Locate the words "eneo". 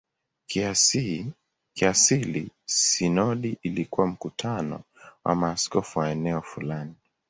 6.11-6.41